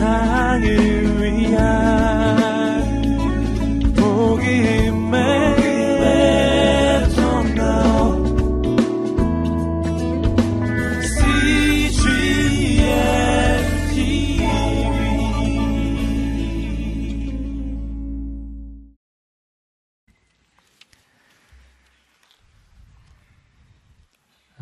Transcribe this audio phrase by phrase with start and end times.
[0.00, 1.60] 세상을 위한
[3.94, 5.20] 복음의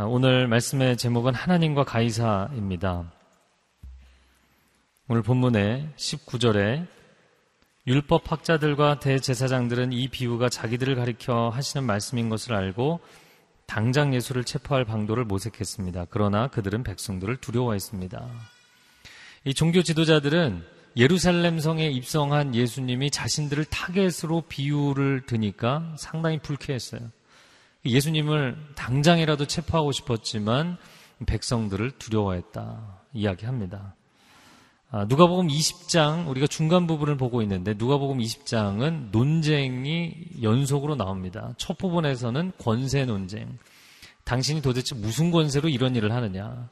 [0.00, 3.17] 오늘 말씀의 제목은 하나님과 가이사입니다.
[5.10, 6.86] 오늘 본문의 19절에
[7.86, 13.00] 율법 학자들과 대제사장들은 이 비유가 자기들을 가리켜 하시는 말씀인 것을 알고
[13.64, 16.08] 당장 예수를 체포할 방도를 모색했습니다.
[16.10, 18.28] 그러나 그들은 백성들을 두려워했습니다.
[19.46, 20.62] 이 종교 지도자들은
[20.98, 27.00] 예루살렘 성에 입성한 예수님이 자신들을 타겟으로 비유를 드니까 상당히 불쾌했어요.
[27.86, 30.76] 예수님을 당장이라도 체포하고 싶었지만
[31.24, 33.95] 백성들을 두려워했다 이야기합니다.
[34.91, 41.52] 아, 누가복음 20장 우리가 중간 부분을 보고 있는데 누가복음 20장은 논쟁이 연속으로 나옵니다.
[41.59, 43.59] 첫 부분에서는 권세 논쟁.
[44.24, 46.71] 당신이 도대체 무슨 권세로 이런 일을 하느냐?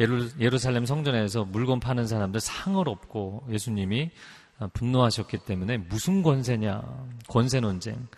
[0.00, 4.10] 예루, 살렘 성전에서 물건 파는 사람들 상을 얻고 예수님이
[4.72, 6.82] 분노하셨기 때문에 무슨 권세냐?
[7.28, 8.08] 권세 논쟁.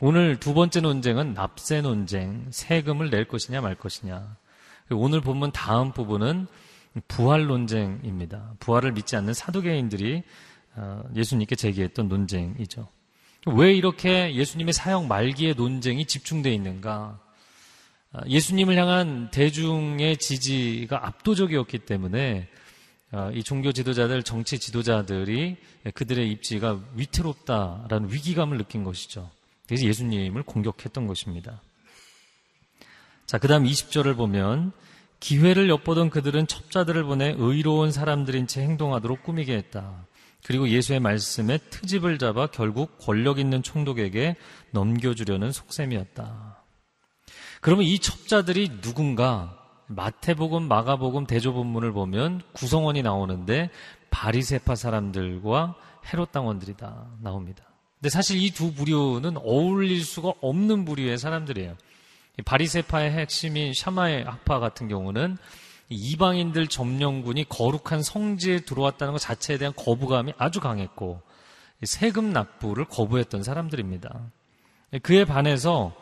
[0.00, 4.36] 오늘 두 번째 논쟁은 납세 논쟁, 세금을 낼 것이냐 말 것이냐.
[4.90, 6.46] 오늘 본문 다음 부분은
[7.08, 8.54] 부활 논쟁입니다.
[8.60, 10.22] 부활을 믿지 않는 사두개인들이
[10.76, 12.88] 어, 예수님께 제기했던 논쟁이죠.
[13.46, 17.20] 왜 이렇게 예수님의 사역 말기의 논쟁이 집중되어 있는가?
[18.12, 22.48] 어, 예수님을 향한 대중의 지지가 압도적이었기 때문에
[23.12, 25.56] 어, 이 종교 지도자들, 정치 지도자들이
[25.94, 29.30] 그들의 입지가 위태롭다라는 위기감을 느낀 것이죠.
[29.66, 31.60] 그래서 예수님을 공격했던 것입니다.
[33.26, 34.72] 자, 그 다음 20절을 보면
[35.20, 40.06] 기회를 엿보던 그들은 첩자들을 보내 의로운 사람들인 채 행동하도록 꾸미게 했다.
[40.44, 44.36] 그리고 예수의 말씀에 트집을 잡아 결국 권력 있는 총독에게
[44.72, 46.62] 넘겨주려는 속셈이었다.
[47.62, 53.70] 그러면 이 첩자들이 누군가 마태복음, 마가복음, 대조본문을 보면 구성원이 나오는데
[54.10, 55.74] 바리세파 사람들과
[56.12, 57.64] 헤롯 당원들이다 나옵니다.
[57.94, 61.74] 근데 사실 이 두 부류는 어울릴 수가 없는 부류의 사람들이에요.
[62.42, 65.36] 바리세파의 핵심인 샤마의 학파 같은 경우는
[65.88, 71.20] 이방인들 점령군이 거룩한 성지에 들어왔다는 것 자체에 대한 거부감이 아주 강했고
[71.84, 74.20] 세금 납부를 거부했던 사람들입니다.
[75.02, 75.94] 그에 반해서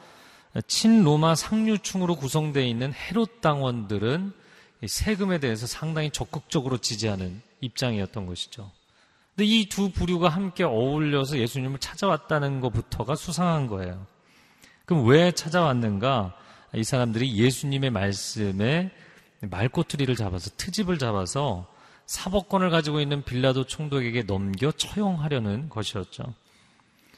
[0.66, 4.32] 친로마 상류층으로 구성되어 있는 헤롯 당원들은
[4.86, 8.70] 세금에 대해서 상당히 적극적으로 지지하는 입장이었던 것이죠.
[9.34, 14.06] 근데 이 두 부류가 함께 어울려서 예수님을 찾아왔다는 것부터가 수상한 거예요.
[14.92, 16.34] 그럼 왜 찾아왔는가?
[16.74, 18.90] 이 사람들이 예수님의 말씀에
[19.40, 21.66] 말꼬투리를 잡아서 트집을 잡아서
[22.04, 26.24] 사법권을 가지고 있는 빌라도 총독에게 넘겨 처형하려는 것이었죠.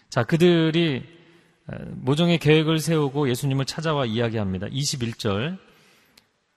[0.09, 1.03] 자, 그들이
[1.95, 4.69] 모종의 계획을 세우고 예수님을 찾아와 이야기합니다.
[4.69, 5.59] 21절.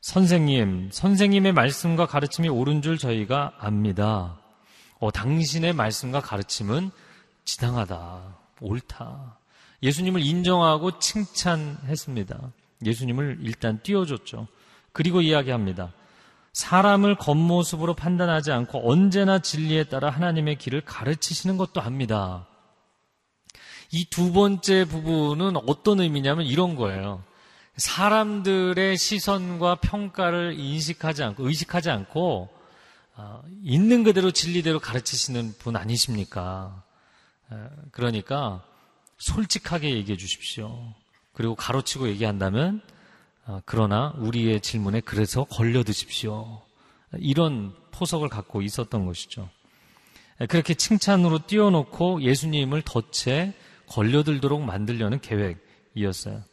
[0.02, 4.40] 선생님, 선생님의 말씀과 가르침이 옳은 줄 저희가 압니다.
[5.00, 6.92] 어, 당신의 말씀과 가르침은
[7.44, 9.37] 지당하다, 옳다.
[9.84, 12.52] 예수님을 인정하고 칭찬했습니다.
[12.86, 14.48] 예수님을 일단 띄워줬죠.
[14.92, 15.94] 그리고 이야기합니다.
[16.54, 22.48] 사람을 겉모습으로 판단하지 않고 언제나 진리에 따라 하나님의 길을 가르치시는 것도 합니다.
[23.92, 27.24] 이 두 번째 부분은 어떤 의미냐면 이런 거예요.
[27.78, 32.50] 사람들의 시선과 평가를 인식하지 않고, 의식하지 않고,
[33.16, 36.84] 어, 있는 그대로 진리대로 가르치시는 분 아니십니까?
[37.92, 38.64] 그러니까
[39.18, 40.94] 솔직하게 얘기해 주십시오.
[41.34, 42.82] 그리고 가로치고 얘기한다면
[43.46, 46.62] 어, 그러나 우리의 질문에 그래서 걸려 드십시오.
[47.20, 49.50] 이런 포석을 갖고 있었던 것이죠.
[50.50, 53.54] 그렇게 칭찬으로 띄워놓고 예수님을 덫에
[53.88, 56.44] 걸려들도록 만들려는 계획이었어요.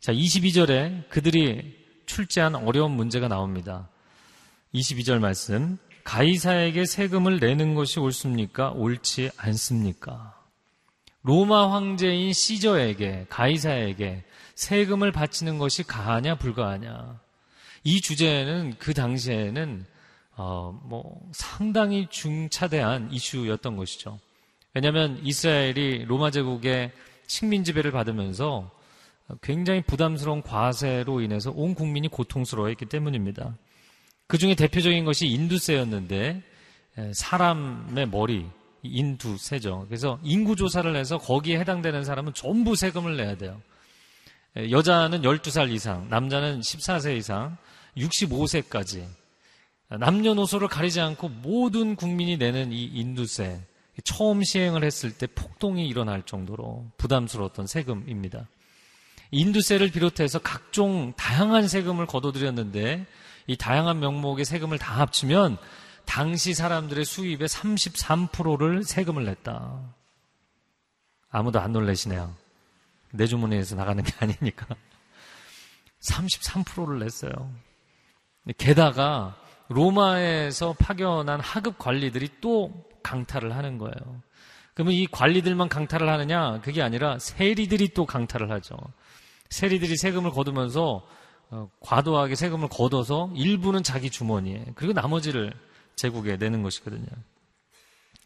[0.00, 1.76] 자, 22절에 그들이
[2.06, 3.88] 출제한 어려운 문제가 나옵니다.
[4.72, 5.78] 22절 말씀.
[6.04, 8.70] 가이사에게 세금을 내는 것이 옳습니까?
[8.70, 10.35] 옳지 않습니까?
[11.26, 14.22] 로마 황제인 시저에게, 가이사에게
[14.54, 17.18] 세금을 바치는 것이 가하냐, 불가하냐.
[17.82, 19.84] 이 주제는 그 당시에는,
[20.36, 24.20] 어, 뭐, 상당히 중차대한 이슈였던 것이죠.
[24.72, 26.92] 왜냐하면 이스라엘이 로마 제국의
[27.26, 28.70] 식민 지배를 받으면서
[29.42, 33.56] 굉장히 부담스러운 과세로 인해서 온 국민이 고통스러워했기 때문입니다.
[34.28, 36.42] 그 중에 대표적인 것이 인두세였는데
[37.14, 38.46] 사람의 머리
[38.86, 39.86] 인두 세죠.
[39.88, 43.60] 그래서 인구 조사를 해서 거기에 해당되는 사람은 전부 세금을 내야 돼요.
[44.56, 47.56] 여자는 12살 이상, 남자는 14세 이상,
[47.96, 49.06] 65세까지.
[49.88, 53.60] 남녀노소를 가리지 않고 모든 국민이 내는 이 인두세
[54.04, 58.48] 처음 시행을 했을 때 폭동이 일어날 정도로 부담스러웠던 세금입니다.
[59.30, 63.06] 인두세를 비롯해서 각종 다양한 세금을 거둬들였는데
[63.46, 65.56] 이 다양한 명목의 세금을 다 합치면
[66.06, 69.94] 당시 사람들의 수입의 33%를 세금을 냈다.
[71.30, 72.34] 아무도 안 놀라시네요.
[73.10, 74.66] 내 주머니에서 나가는 게 아니니까.
[76.00, 77.50] 33%를 냈어요.
[78.56, 79.36] 게다가
[79.68, 84.22] 로마에서 파견한 하급 관리들이 또 강탈을 하는 거예요.
[84.74, 86.60] 그러면 이 관리들만 강탈을 하느냐?
[86.60, 88.76] 그게 아니라 세리들이 또 강탈을 하죠.
[89.50, 91.06] 세리들이 세금을 거두면서
[91.50, 95.52] 어, 과도하게 세금을 걷어서 일부는 자기 주머니에 그리고 나머지를
[95.96, 97.06] 제국에 내는 것이거든요.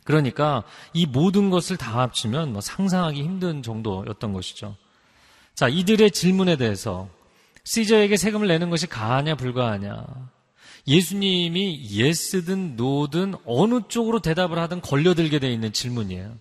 [0.05, 4.77] 그러니까 이 모든 것을 다 합치면 뭐 상상하기 힘든 정도였던 것이죠.
[5.55, 7.09] 자, 이들의 질문에 대해서
[7.65, 10.05] 시저에게 세금을 내는 것이 가하냐 불가하냐
[10.87, 16.37] 예수님이 예스든 노든 어느 쪽으로 대답을 하든 걸려들게 되어 있는 질문이에요.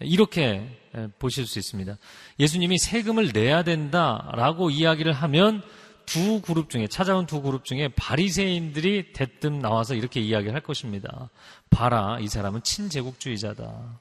[0.00, 0.78] 이렇게
[1.18, 1.98] 보실 수 있습니다.
[2.38, 5.62] 예수님이 세금을 내야 된다라고 이야기를 하면
[6.06, 11.30] 두 그룹 중에 찾아온 두 그룹 중에 바리새인들이 대뜸 나와서 이렇게 이야기를 할 것입니다.
[11.70, 14.00] 봐라, 이 사람은 친제국주의자다.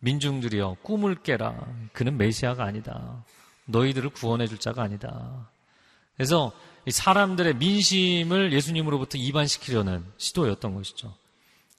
[0.00, 1.66] 민중들이여 꿈을 깨라.
[1.92, 3.24] 그는 메시아가 아니다.
[3.66, 5.48] 너희들을 구원해 줄 자가 아니다.
[6.16, 6.52] 그래서
[6.86, 11.14] 사람들의 민심을 예수님으로부터 이반시키려는 시도였던 것이죠.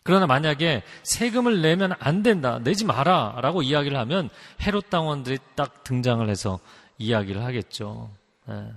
[0.04, 4.30] 그러나 만약에 세금을 내면 안 된다, 내지 마라 라고 이야기를 하면
[4.62, 6.60] 헤롯 당원들이 딱 등장을 해서
[6.98, 8.12] 이야기를 하겠죠.
[8.48, 8.72] 네.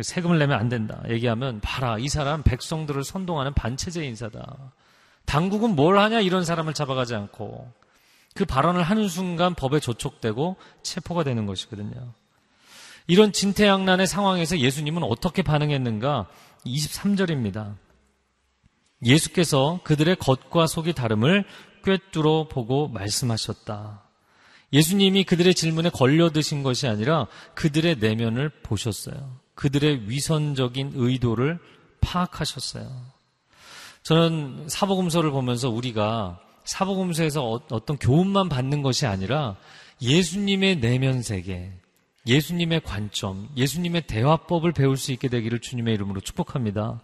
[0.00, 1.02] 세금을 내면 안 된다.
[1.08, 4.72] 얘기하면 봐라, 이 사람 백성들을 선동하는 반체제 인사다.
[5.24, 7.72] 당국은 뭘 하냐 이런 사람을 잡아가지 않고
[8.34, 12.12] 그 발언을 하는 순간 법에 조촉되고 체포가 되는 것이거든요.
[13.06, 16.28] 이런 진퇴양난의 상황에서 예수님은 어떻게 반응했는가?
[16.64, 17.76] 23절입니다.
[19.04, 21.44] 예수께서 그들의 겉과 속이 다름을
[21.84, 24.02] 꿰뚫어 보고 말씀하셨다.
[24.72, 29.45] 예수님이 그들의 질문에 걸려드신 것이 아니라 그들의 내면을 보셨어요.
[29.56, 31.58] 그들의 위선적인 의도를
[32.00, 32.88] 파악하셨어요.
[34.04, 39.56] 저는 사복음서를 보면서 우리가 사복음서에서 어, 어떤 교훈만 받는 것이 아니라
[40.00, 41.72] 예수님의 내면 세계,
[42.26, 47.00] 예수님의 관점, 예수님의 대화법을 배울 수 있게 되기를 주님의 이름으로 축복합니다.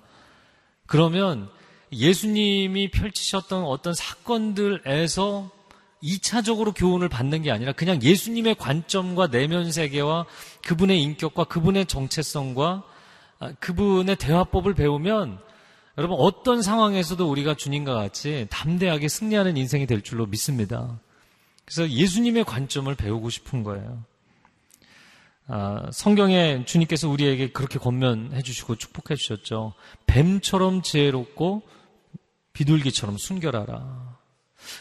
[0.86, 1.48] 그러면
[1.92, 5.50] 예수님이 펼치셨던 어떤 사건들에서
[6.02, 10.26] 2차적으로 교훈을 받는 게 아니라 그냥 예수님의 관점과 내면 세계와
[10.66, 12.82] 그분의 인격과 그분의 정체성과
[13.38, 15.38] 아, 그분의 대화법을 배우면
[15.98, 21.00] 여러분 어떤 상황에서도 우리가 주님과 같이 담대하게 승리하는 인생이 될 줄로 믿습니다.
[21.64, 24.04] 그래서 예수님의 관점을 배우고 싶은 거예요.
[25.48, 29.74] 아, 성경에 주님께서 우리에게 그렇게 권면해 주시고 축복해 주셨죠.
[30.06, 31.62] 뱀처럼 지혜롭고
[32.52, 34.21] 비둘기처럼 순결하라.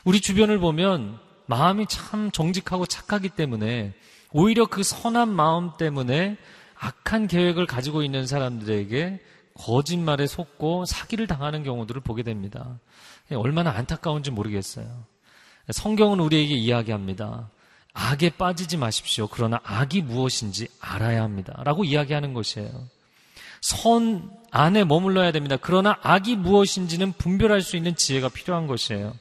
[0.03, 3.93] 우리 주변을 보면 마음이 참 정직하고 착하기 때문에
[4.31, 6.37] 오히려 그 선한 마음 때문에
[6.79, 9.19] 악한 계획을 가지고 있는 사람들에게
[9.53, 12.79] 거짓말에 속고 사기를 당하는 경우들을 보게 됩니다.
[13.31, 15.05] 얼마나 안타까운지 모르겠어요.
[15.69, 17.49] 성경은 우리에게 이야기합니다.
[17.93, 19.27] 악에 빠지지 마십시오.
[19.27, 21.61] 그러나 악이 무엇인지 알아야 합니다.
[21.63, 22.87] 라고 이야기하는 것이에요.
[23.59, 25.57] 선 안에 머물러야 됩니다.
[25.59, 29.13] 그러나 악이 무엇인지는 분별할 수 있는 지혜가 필요한 것이에요.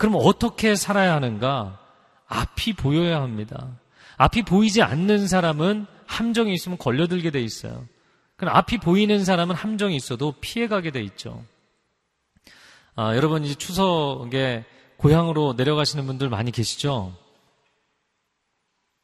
[0.00, 1.78] 그럼 어떻게 살아야 하는가?
[2.26, 3.78] 앞이 보여야 합니다.
[4.16, 7.86] 앞이 보이지 않는 사람은 함정이 있으면 걸려들게 돼 있어요.
[8.36, 11.44] 그럼 앞이 보이는 사람은 함정이 있어도 피해가게 돼 있죠.
[12.96, 14.64] 아, 여러분 이제 추석에
[14.96, 17.14] 고향으로 내려가시는 분들 많이 계시죠?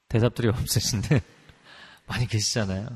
[0.09, 1.21] 대답들이 없으신데
[2.09, 2.88] 많이 계시잖아요.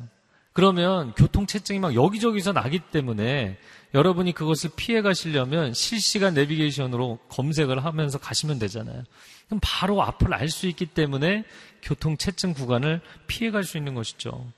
[0.52, 3.56] 그러면 교통체증이 막 여기저기서 나기 때문에
[3.94, 9.02] 여러분이 그것을 피해 가시려면 실시간 내비게이션으로 검색을 하면서 가시면 되잖아요.
[9.46, 11.44] 그럼 바로 앞을 알 수 있기 때문에
[11.82, 14.52] 교통체증 구간을 피해 갈 수 있는 것이죠.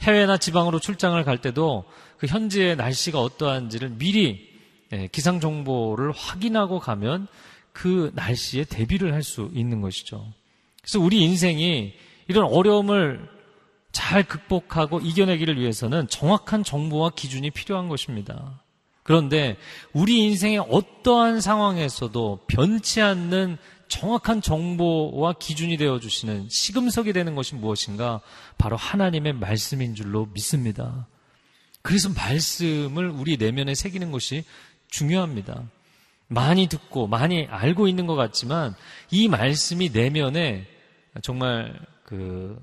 [0.00, 1.84] 해외나 지방으로 출장을 갈 때도
[2.18, 4.50] 그 현지의 날씨가 어떠한지를 미리
[4.92, 7.26] 예, 기상 정보를 확인하고 가면
[7.72, 10.26] 그 날씨에 대비를 할 수 있는 것이죠.
[10.82, 11.94] 그래서 우리 인생이
[12.28, 13.28] 이런 어려움을
[13.92, 18.60] 잘 극복하고 이겨내기를 위해서는 정확한 정보와 기준이 필요한 것입니다.
[19.02, 19.56] 그런데
[19.92, 23.58] 우리 인생의 어떠한 상황에서도 변치 않는
[23.88, 28.22] 정확한 정보와 기준이 되어 주시는 시금석이 되는 것이 무엇인가?
[28.56, 31.06] 바로 하나님의 말씀인 줄로 믿습니다.
[31.82, 34.44] 그래서 말씀을 우리 내면에 새기는 것이
[34.88, 35.64] 중요합니다.
[36.28, 38.74] 많이 듣고 많이 알고 있는 것 같지만
[39.10, 40.66] 이 말씀이 내면에
[41.20, 42.58] 정말 그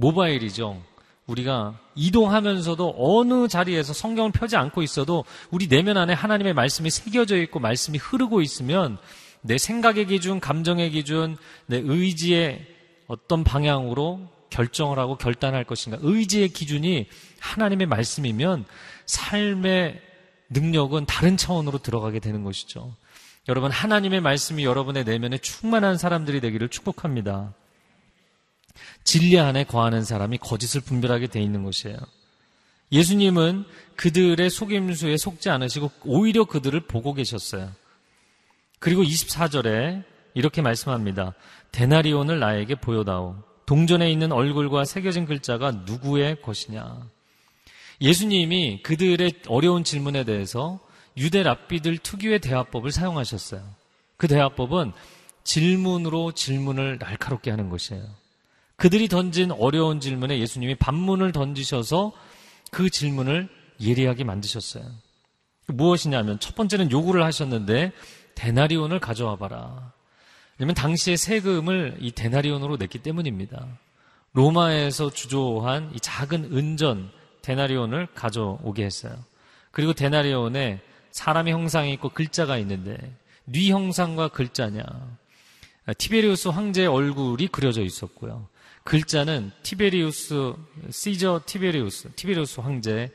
[0.00, 0.82] 모바일이죠.
[1.26, 7.60] 우리가 이동하면서도 어느 자리에서 성경을 펴지 않고 있어도 우리 내면 안에 하나님의 말씀이 새겨져 있고
[7.60, 8.98] 말씀이 흐르고 있으면
[9.42, 12.66] 내 생각의 기준, 감정의 기준, 내 의지의
[13.06, 15.98] 어떤 방향으로 결정을 하고 결단할 것인가.
[16.00, 17.06] 의지의 기준이
[17.38, 18.64] 하나님의 말씀이면
[19.06, 20.00] 삶의
[20.50, 22.94] 능력은 다른 차원으로 들어가게 되는 것이죠.
[23.48, 27.54] 여러분, 하나님의 말씀이 여러분의 내면에 충만한 사람들이 되기를 축복합니다.
[29.04, 31.96] 진리 안에 거하는 사람이 거짓을 분별하게 돼 있는 것이에요.
[32.92, 33.64] 예수님은
[33.96, 37.70] 그들의 속임수에 속지 않으시고 오히려 그들을 보고 계셨어요.
[38.78, 41.34] 그리고 24절에 이렇게 말씀합니다.
[41.72, 43.36] 데나리온을 나에게 보여다오.
[43.66, 47.08] 동전에 있는 얼굴과 새겨진 글자가 누구의 것이냐.
[48.00, 50.80] 예수님이 그들의 어려운 질문에 대해서
[51.16, 53.62] 유대 랍비들 특유의 대화법을 사용하셨어요.
[54.16, 54.92] 그 대화법은
[55.44, 58.02] 질문으로 질문을 날카롭게 하는 것이에요.
[58.80, 62.12] 그들이 던진 어려운 질문에 예수님이 반문을 던지셔서
[62.70, 64.84] 그 질문을 예리하게 만드셨어요.
[65.66, 67.92] 무엇이냐면 첫 번째는 요구를 하셨는데
[68.36, 69.92] 데나리온을 가져와 봐라.
[70.56, 73.66] 왜냐면 당시에 세금을 이 데나리온으로 냈기 때문입니다.
[74.32, 77.10] 로마에서 주조한 이 작은 은전
[77.42, 79.14] 데나리온을 가져오게 했어요.
[79.72, 82.96] 그리고 데나리온에 사람의 형상이 있고 글자가 있는데
[83.44, 84.82] 뉘 형상과 글자냐
[85.98, 88.48] 티베리우스 황제의 얼굴이 그려져 있었고요.
[88.90, 90.52] 글자는 티베리우스
[90.90, 93.12] 시저 티베리우스 티베리우스 황제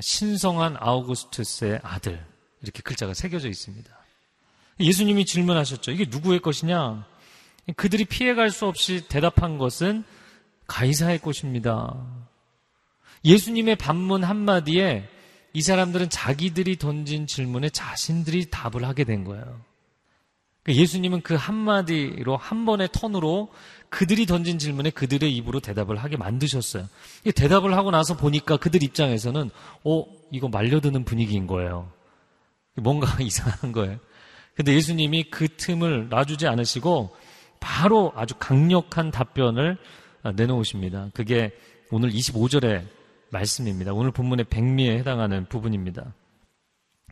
[0.00, 2.26] 신성한 아우구스투스의 아들
[2.60, 3.88] 이렇게 글자가 새겨져 있습니다.
[4.80, 5.92] 예수님이 질문하셨죠.
[5.92, 7.06] 이게 누구의 것이냐?
[7.76, 10.02] 그들이 피해갈 수 없이 대답한 것은
[10.66, 12.04] 가이사의 것입니다.
[13.24, 15.08] 예수님의 반문 한마디에
[15.52, 19.60] 이 사람들은 자기들이 던진 질문에 자신들이 답을 하게 된 거예요.
[20.62, 23.50] 그러니까 예수님은 그 한마디로 한 번의 턴으로
[23.88, 26.88] 그들이 던진 질문에 그들의 입으로 대답을 하게 만드셨어요.
[27.34, 29.50] 대답을 하고 나서 보니까 그들 입장에서는
[29.84, 31.90] 어 이거 말려드는 분위기인 거예요.
[32.76, 33.98] 뭔가 이상한 거예요.
[34.54, 37.14] 근데 예수님이 그 틈을 놔주지 않으시고
[37.60, 39.76] 바로 아주 강력한 답변을
[40.34, 41.10] 내놓으십니다.
[41.14, 41.52] 그게
[41.90, 42.86] 오늘 25절의
[43.30, 43.92] 말씀입니다.
[43.92, 46.14] 오늘 본문의 백미에 해당하는 부분입니다.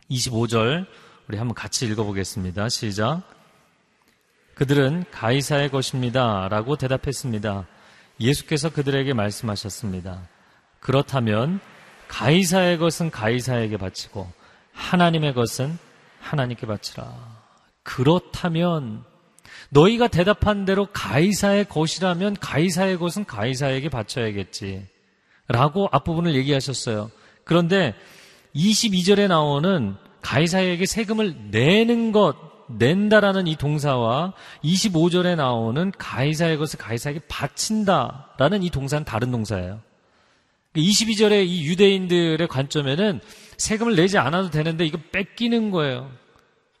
[0.09, 0.85] 25절
[1.27, 2.69] 우리 한번 같이 읽어보겠습니다.
[2.69, 3.40] 시작.
[4.53, 6.47] 그들은 가이사의 것입니다.
[6.49, 7.67] 라고 대답했습니다.
[8.19, 10.21] 예수께서 그들에게 말씀하셨습니다.
[10.79, 11.59] 그렇다면
[12.07, 14.31] 가이사의 것은 가이사에게 바치고
[14.73, 15.77] 하나님의 것은
[16.19, 17.13] 하나님께 바치라.
[17.83, 19.03] 그렇다면
[19.69, 24.85] 너희가 대답한 대로 가이사의 것이라면 가이사의 것은 가이사에게 바쳐야겠지.
[25.47, 27.09] 라고 앞부분을 얘기하셨어요.
[27.43, 27.95] 그런데
[28.55, 32.35] 22절에 나오는 가이사에게 세금을 내는 것,
[32.77, 39.81] 낸다라는 이 동사와 25절에 나오는 가이사의 것을 가이사에게 바친다라는 이 동사는 다른 동사예요.
[40.75, 43.19] 22절에 이 유대인들의 관점에는
[43.57, 46.09] 세금을 내지 않아도 되는데 이거 뺏기는 거예요.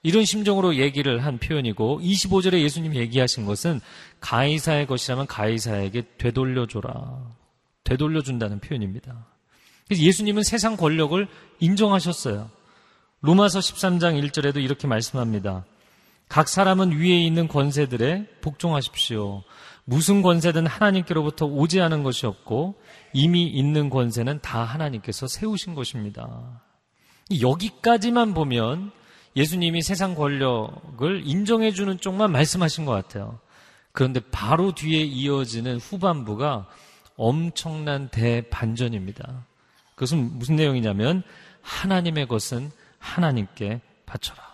[0.03, 3.81] 이런 심정으로 얘기를 한 표현이고 25절에 예수님이 얘기하신 것은
[4.19, 7.35] 가이사의 것이라면 가이사에게 되돌려줘라.
[7.83, 9.27] 되돌려준다는 표현입니다.
[9.87, 11.27] 그래서 예수님은 세상 권력을
[11.59, 12.49] 인정하셨어요.
[13.21, 15.65] 로마서 13장 1절에도 이렇게 말씀합니다.
[16.31, 19.43] 각 사람은 위에 있는 권세들에 복종하십시오.
[19.83, 22.75] 무슨 권세든 하나님께로부터 오지 않은 것이 없고
[23.11, 26.61] 이미 있는 권세는 다 하나님께서 세우신 것입니다.
[27.41, 28.93] 여기까지만 보면
[29.35, 33.37] 예수님이 세상 권력을 인정해주는 쪽만 말씀하신 것 같아요.
[33.91, 36.65] 그런데 바로 뒤에 이어지는 후반부가
[37.17, 39.47] 엄청난 대반전입니다.
[39.95, 41.23] 그것은 무슨 내용이냐면
[41.61, 44.50] 하나님의 것은 하나님께 바쳐라.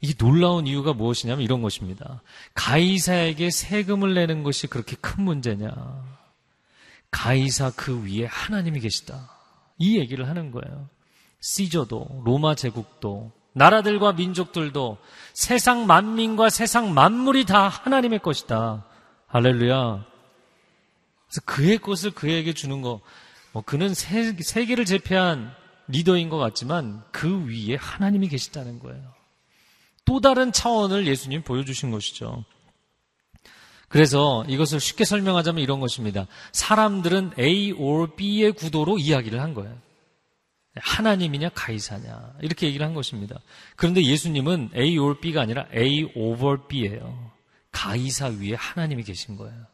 [0.00, 2.22] 이게 놀라운 이유가 무엇이냐면 이런 것입니다.
[2.54, 5.72] 가이사에게 세금을 내는 것이 그렇게 큰 문제냐.
[7.10, 9.30] 가이사 그 위에 하나님이 계시다.
[9.78, 10.88] 이 얘기를 하는 거예요.
[11.40, 14.98] 시저도, 로마 제국도, 나라들과 민족들도
[15.32, 18.84] 세상 만민과 세상 만물이 다 하나님의 것이다.
[19.26, 20.04] 할렐루야.
[21.26, 23.00] 그래서 그의 것을 그에게 주는 거,
[23.52, 25.52] 뭐 그는 세, 세계를 제패한
[25.88, 29.17] 리더인 것 같지만 그 위에 하나님이 계시다는 거예요.
[30.08, 32.42] 또 다른 차원을 예수님 보여주신 것이죠.
[33.88, 36.26] 그래서 이것을 쉽게 설명하자면 이런 것입니다.
[36.52, 39.76] 사람들은 A or B의 구도로 이야기를 한 거예요.
[40.76, 43.38] 하나님이냐 가이사냐 이렇게 얘기를 한 것입니다.
[43.76, 47.30] 그런데 예수님은 A or B가 아니라 A over B예요.
[47.70, 49.66] 가이사 위에 하나님이 계신 거예요.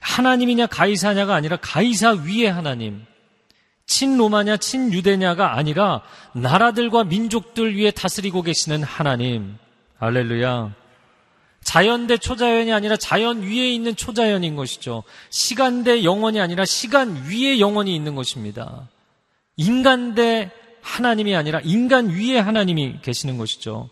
[0.00, 3.06] 하나님이냐 가이사냐가 아니라 가이사 위에 하나님.
[3.86, 6.02] 친로마냐 친유대냐가 아니라
[6.34, 9.56] 나라들과 민족들 위에 다스리고 계시는 하나님.
[9.98, 10.74] 알렐루야.
[11.62, 15.04] 자연 대 초자연이 아니라 자연 위에 있는 초자연인 것이죠.
[15.30, 18.88] 시간 대 영원이 아니라 시간 위에 영원이 있는 것입니다.
[19.56, 23.88] 인간 대 하나님이 아니라 인간 위에 하나님이 계시는 것이죠.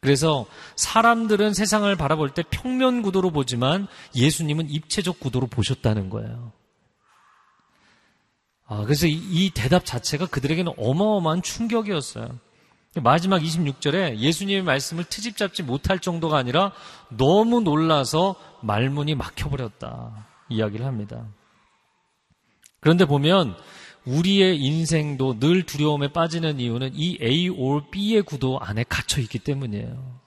[0.00, 0.46] 그래서
[0.76, 6.52] 사람들은 세상을 바라볼 때 평면 구도로 보지만 예수님은 입체적 구도로 보셨다는 거예요.
[8.70, 12.38] 아, 그래서 이, 이 대답 자체가 그들에게는 어마어마한 충격이었어요.
[13.02, 16.72] 마지막 26절에 예수님의 말씀을 트집 잡지 못할 정도가 아니라
[17.08, 20.28] 너무 놀라서 말문이 막혀버렸다.
[20.50, 21.26] 이야기를 합니다.
[22.78, 23.56] 그런데 보면
[24.04, 30.20] 우리의 인생도 늘 두려움에 빠지는 이유는 이 A or B의 구도 안에 갇혀 있기 때문이에요.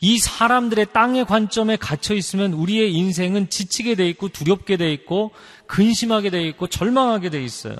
[0.00, 5.32] 이 사람들의 땅의 관점에 갇혀 있으면 우리의 인생은 지치게 돼 있고 두렵게 돼 있고
[5.66, 7.74] 근심하게 돼 있고 절망하게 돼 있어요.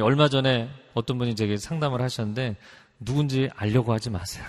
[0.00, 2.56] 얼마 전에 어떤 분이 제게 상담을 하셨는데
[3.00, 4.44] 누군지 알려고 하지 마세요.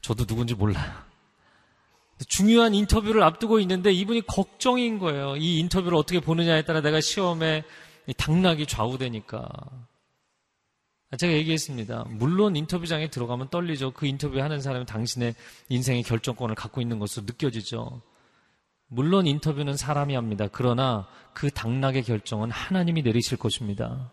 [0.00, 0.92] 저도 누군지 몰라요.
[2.26, 5.36] 중요한 인터뷰를 앞두고 있는데 이분이 걱정인 거예요.
[5.36, 7.64] 이 인터뷰를 어떻게 보느냐에 따라 내가 시험에
[8.16, 9.48] 당락이 좌우되니까.
[11.18, 12.04] 제가 얘기했습니다.
[12.08, 13.92] 물론 인터뷰장에 들어가면 떨리죠.
[13.92, 15.34] 그 인터뷰 하는 사람이 당신의
[15.68, 18.00] 인생의 결정권을 갖고 있는 것으로 느껴지죠.
[18.92, 20.48] 물론 인터뷰는 사람이 합니다.
[20.50, 24.10] 그러나 그 당락의 결정은 하나님이 내리실 것입니다.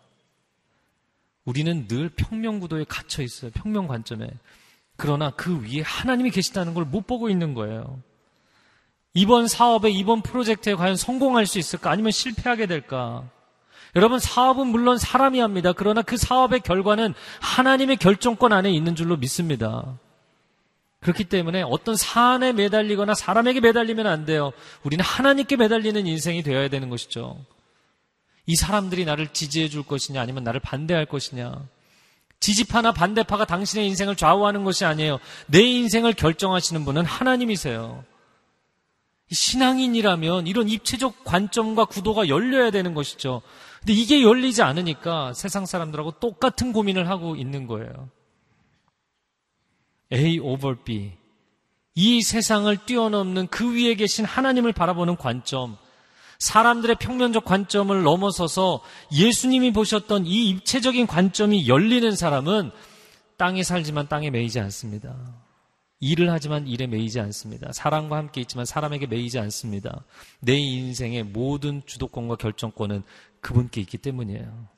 [1.44, 3.50] 우리는 늘 평면구도에 갇혀 있어요.
[3.50, 4.30] 평면 관점에.
[4.96, 8.00] 그러나 그 위에 하나님이 계시다는 걸 못 보고 있는 거예요.
[9.14, 11.90] 이번 사업에, 이번 프로젝트에 과연 성공할 수 있을까?
[11.90, 13.28] 아니면 실패하게 될까?
[13.96, 15.72] 여러분, 사업은 물론 사람이 합니다.
[15.72, 19.98] 그러나 그 사업의 결과는 하나님의 결정권 안에 있는 줄로 믿습니다.
[21.00, 24.52] 그렇기 때문에 어떤 사안에 매달리거나 사람에게 매달리면 안 돼요.
[24.82, 27.38] 우리는 하나님께 매달리는 인생이 되어야 되는 것이죠.
[28.46, 31.66] 이 사람들이 나를 지지해 줄 것이냐 아니면 나를 반대할 것이냐.
[32.40, 35.18] 지지파나 반대파가 당신의 인생을 좌우하는 것이 아니에요.
[35.46, 38.04] 내 인생을 결정하시는 분은 하나님이세요.
[39.30, 43.42] 신앙인이라면 이런 입체적 관점과 구도가 열려야 되는 것이죠.
[43.80, 48.08] 근데 이게 열리지 않으니까 세상 사람들하고 똑같은 고민을 하고 있는 거예요.
[50.12, 51.12] A over B.
[51.94, 55.76] 이 세상을 뛰어넘는 그 위에 계신 하나님을 바라보는 관점,
[56.38, 62.70] 사람들의 평면적 관점을 넘어서서 예수님이 보셨던 이 입체적인 관점이 열리는 사람은
[63.36, 65.16] 땅에 살지만 땅에 매이지 않습니다.
[66.00, 67.72] 일을 하지만 일에 매이지 않습니다.
[67.72, 70.04] 사람과 함께 있지만 사람에게 매이지 않습니다.
[70.40, 73.02] 내 인생의 모든 주도권과 결정권은
[73.40, 74.68] 그분께 있기 때문이에요.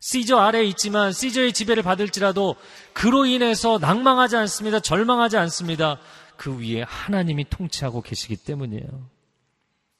[0.00, 2.56] 시저 아래에 있지만 시저의 지배를 받을지라도
[2.94, 4.80] 그로 인해서 낭망하지 않습니다.
[4.80, 6.00] 절망하지 않습니다.
[6.36, 9.10] 그 위에 하나님이 통치하고 계시기 때문이에요.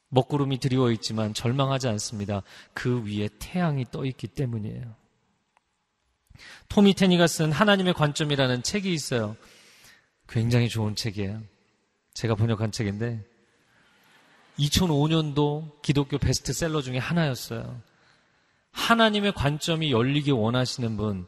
[0.09, 2.43] 먹구름이 드리워 있지만 절망하지 않습니다.
[2.73, 4.97] 그 위에 태양이 떠 있기 때문이에요.
[6.71, 9.37] 토미 테니가 쓴 하나님의 관점이라는 책이 있어요.
[10.29, 11.43] 굉장히 좋은 책이에요.
[12.15, 13.23] 제가 번역한 책인데
[14.59, 17.90] 2005년도 기독교 베스트셀러 중에 하나였어요.
[18.73, 21.27] 하나님의 관점이 열리기 원하시는 분,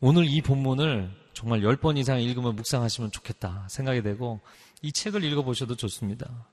[0.00, 4.40] 오늘 이 본문을 정말 10번 이상 읽으면 묵상하시면 좋겠다 생각이 되고
[4.82, 6.46] 이 책을 읽어보셔도 좋습니다.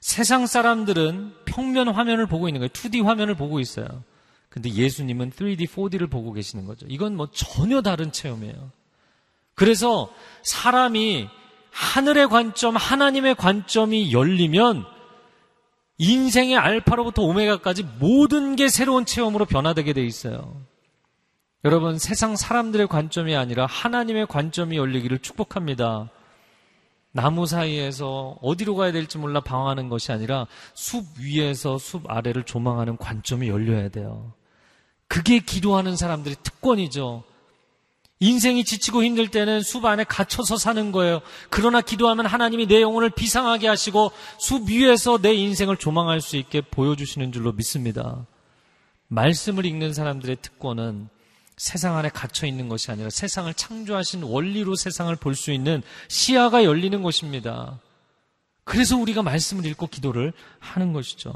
[0.00, 2.68] 세상 사람들은 평면 화면을 보고 있는 거예요.
[2.68, 4.04] 2D 화면을 보고 있어요.
[4.48, 6.86] 근데 예수님은 3D, 4D를 보고 계시는 거죠.
[6.88, 8.72] 이건 뭐 전혀 다른 체험이에요.
[9.54, 11.28] 그래서 사람이
[11.70, 14.84] 하늘의 관점, 하나님의 관점이 열리면
[15.98, 20.56] 인생의 알파로부터 오메가까지 모든 게 새로운 체험으로 변화되게 돼 있어요.
[21.64, 26.08] 여러분, 세상 사람들의 관점이 아니라 하나님의 관점이 열리기를 축복합니다.
[27.10, 33.48] 나무 사이에서 어디로 가야 될지 몰라 방황하는 것이 아니라 숲 위에서 숲 아래를 조망하는 관점이
[33.48, 34.32] 열려야 돼요.
[35.08, 37.24] 그게 기도하는 사람들의 특권이죠.
[38.20, 41.20] 인생이 지치고 힘들 때는 숲 안에 갇혀서 사는 거예요.
[41.50, 47.30] 그러나 기도하면 하나님이 내 영혼을 비상하게 하시고 숲 위에서 내 인생을 조망할 수 있게 보여주시는
[47.32, 48.26] 줄로 믿습니다.
[49.06, 51.08] 말씀을 읽는 사람들의 특권은
[51.56, 57.02] 세상 안에 갇혀 있는 것이 아니라 세상을 창조하신 원리로 세상을 볼 수 있는 시야가 열리는
[57.02, 57.80] 것입니다.
[58.64, 61.32] 그래서 우리가 말씀을 읽고 기도를 하는 것이죠.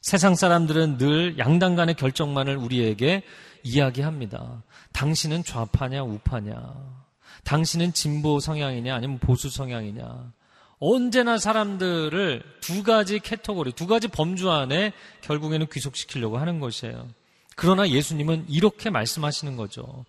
[0.00, 3.22] 세상 사람들은 늘 양당 간의 결정만을 우리에게
[3.64, 4.62] 이야기합니다.
[4.92, 7.04] 당신은 좌파냐 우파냐?
[7.42, 10.32] 당신은 진보 성향이냐 아니면 보수 성향이냐?
[10.78, 17.08] 언제나 사람들을 두 가지 캐터고리, 두 가지 범주 안에 결국에는 귀속시키려고 하는 것이에요.
[17.56, 20.04] 그러나 예수님은 이렇게 말씀하시는 거죠.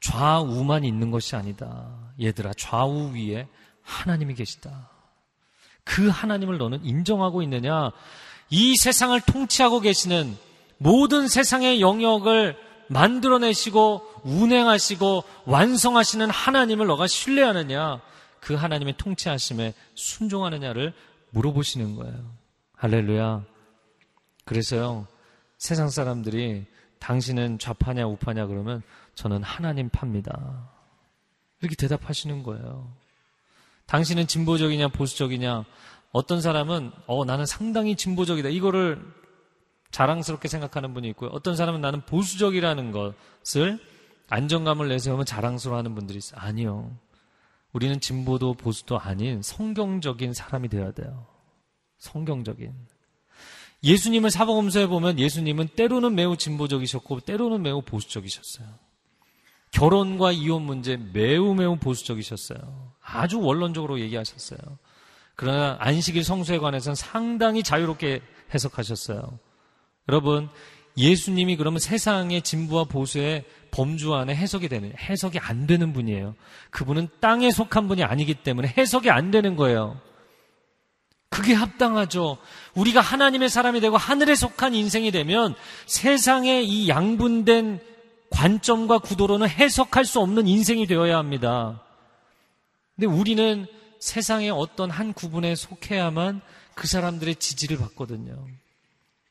[0.00, 1.88] 좌우만 있는 것이 아니다.
[2.20, 3.48] 얘들아, 좌우 위에
[3.82, 4.90] 하나님이 계시다.
[5.84, 7.90] 그 하나님을 너는 인정하고 있느냐?
[8.50, 10.36] 이 세상을 통치하고 계시는
[10.76, 12.56] 모든 세상의 영역을
[12.88, 18.00] 만들어내시고 운행하시고 완성하시는 하나님을 너가 신뢰하느냐?
[18.40, 20.94] 그 하나님의 통치하심에 순종하느냐를
[21.30, 22.14] 물어보시는 거예요.
[22.76, 23.44] 할렐루야.
[24.44, 25.06] 그래서요,
[25.58, 26.64] 세상 사람들이
[27.00, 28.82] 당신은 좌파냐 우파냐 그러면
[29.14, 30.70] 저는 하나님 팝니다.
[31.60, 32.92] 이렇게 대답하시는 거예요.
[33.86, 35.64] 당신은 진보적이냐 보수적이냐
[36.12, 39.02] 어떤 사람은 어 나는 상당히 진보적이다 이거를
[39.90, 41.30] 자랑스럽게 생각하는 분이 있고요.
[41.30, 43.78] 어떤 사람은 나는 보수적이라는 것을
[44.28, 46.40] 안정감을 내세우면 자랑스러워하는 분들이 있어요.
[46.40, 46.96] 아니요.
[47.72, 51.26] 우리는 진보도 보수도 아닌 성경적인 사람이 되어야 돼요.
[51.98, 52.72] 성경적인.
[53.82, 58.66] 예수님을 사복음서에 보면 예수님은 때로는 매우 진보적이셨고 때로는 매우 보수적이셨어요.
[59.70, 62.92] 결혼과 이혼 문제 매우 매우 보수적이셨어요.
[63.00, 64.58] 아주 원론적으로 얘기하셨어요.
[65.36, 68.22] 그러나 안식일 성수에 관해서는 상당히 자유롭게
[68.52, 69.38] 해석하셨어요.
[70.08, 70.48] 여러분,
[70.96, 76.34] 예수님이 그러면 세상의 진부와 보수의 범주 안에 해석이 되는, 해석이 안 되는 분이에요.
[76.70, 80.00] 그분은 땅에 속한 분이 아니기 때문에 해석이 안 되는 거예요.
[81.30, 82.38] 그게 합당하죠.
[82.74, 85.54] 우리가 하나님의 사람이 되고 하늘에 속한 인생이 되면
[85.86, 87.80] 세상의 이 양분된
[88.30, 91.82] 관점과 구도로는 해석할 수 없는 인생이 되어야 합니다.
[92.96, 93.66] 근데 우리는
[94.00, 96.40] 세상의 어떤 한 구분에 속해야만
[96.74, 98.46] 그 사람들의 지지를 받거든요.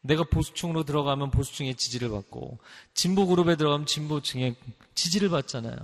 [0.08, 2.58] 내가 보수층으로 들어가면 보수층의 지지를 받고
[2.94, 4.56] 진보 그룹에 들어가면 진보층의
[4.96, 5.78] 지지를 받잖아요.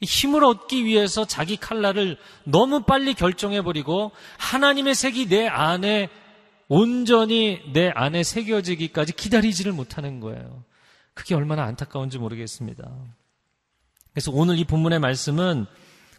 [0.00, 6.08] 힘을 얻기 위해서 자기 칼날을 너무 빨리 결정해버리고 하나님의 색이 내 안에
[6.68, 10.62] 온전히 내 안에 새겨지기까지 기다리지를 못하는 거예요.
[11.14, 12.88] 그게 얼마나 안타까운지 모르겠습니다.
[14.12, 15.66] 그래서 오늘 이 본문의 말씀은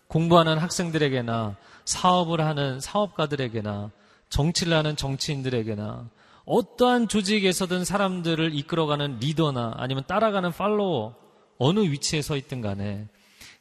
[0.08, 3.92] 공부하는 학생들에게나 사업을 하는 사업가들에게나
[4.30, 6.10] 정치를 하는 정치인들에게나
[6.50, 11.16] 어떠한 조직에서든 사람들을 이끌어가는 리더나 아니면 따라가는 팔로워
[11.60, 13.08] 어느 위치에 서 있든 간에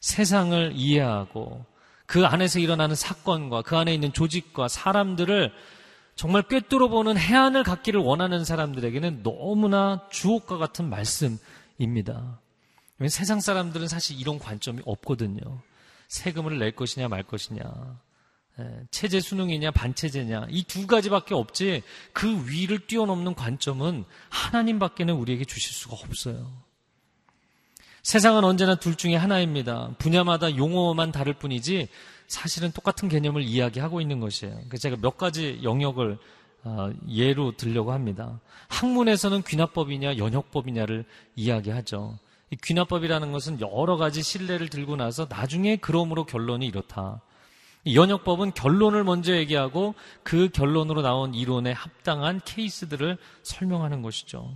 [0.01, 1.67] 세상을 이해하고
[2.07, 5.53] 그 안에서 일어나는 사건과 그 안에 있는 조직과 사람들을
[6.15, 12.41] 정말 꿰뚫어 보는 해안을 갖기를 원하는 사람들에게는 너무나 주옥과 같은 말씀입니다.
[13.09, 15.61] 세상 사람들은 사실 이런 관점이 없거든요.
[16.09, 18.08] 세금을 낼 것이냐 말 것이냐, 예,
[18.91, 25.97] 체제 수능이냐 반체제냐 이 두 가지밖에 없지 그 위를 뛰어넘는 관점은 하나님밖에는 우리에게 주실 수가
[25.97, 26.51] 없어요.
[28.03, 29.95] 세상은 언제나 둘 중에 하나입니다.
[29.99, 31.89] 분야마다 용어만 다를 뿐이지
[32.27, 34.55] 사실은 똑같은 개념을 이야기하고 있는 것이에요.
[34.69, 36.19] 그래서 제가 몇 가지 영역을
[36.65, 38.41] 어, 예로 들려고 합니다.
[38.69, 41.05] 학문에서는 귀납법이냐 연역법이냐를
[41.37, 42.19] 이야기하죠.
[42.51, 47.21] 이 귀납법이라는 것은 여러 가지 신뢰를 들고 나서 나중에 그러므로 결론이 이렇다.
[47.95, 54.53] 연역법은 결론을 먼저 얘기하고 그 결론으로 나온 이론에 합당한 케이스들을 설명하는 것이죠.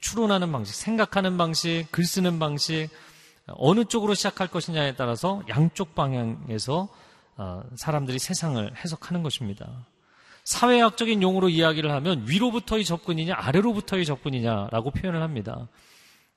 [0.00, 2.88] 추론하는 방식, 생각하는 방식, 글 쓰는 방식,
[3.46, 6.88] 어느 쪽으로 시작할 것이냐에 따라서 양쪽 방향에서
[7.38, 9.86] 어, 사람들이 세상을 해석하는 것입니다.
[10.44, 15.68] 사회학적인 용어로 이야기를 하면 위로부터의 접근이냐 아래로부터의 접근이냐라고 표현을 합니다.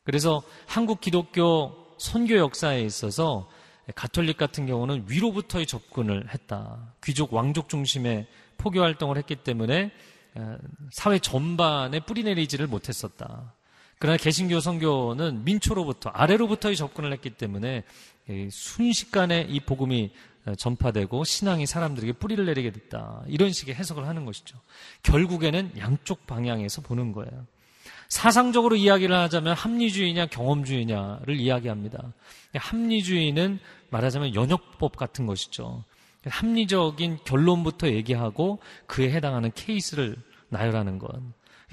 [0.04, 3.50] 그래서 한국 기독교 선교 역사에 있어서
[3.96, 6.94] 가톨릭 같은 경우는 위로부터의 접근을 했다.
[7.04, 8.28] 귀족 왕족 중심의
[8.58, 9.92] 포교 활동을 했기 때문에
[10.36, 10.58] 어,
[10.92, 13.54] 사회 전반에 뿌리내리지를 못했었다.
[14.00, 17.84] 그러나 개신교 성교는 민초로부터 아래로부터의 접근을 했기 때문에
[18.50, 20.12] 순식간에 이 복음이
[20.46, 23.24] 어, 전파되고 신앙이 사람들에게 뿌리를 내리게 됐다.
[23.28, 24.58] 이런 식의 해석을 하는 것이죠.
[25.04, 27.46] 결국에는 양쪽 방향에서 보는 거예요.
[28.10, 32.12] 사상적으로 이야기를 하자면 합리주의냐 경험주의냐를 이야기합니다.
[32.54, 33.60] 합리주의는
[33.92, 35.84] 말하자면 연역법 같은 것이죠.
[36.26, 40.18] 합리적인 결론부터 얘기하고 그에 해당하는 케이스를
[40.50, 41.10] 나열하는 것.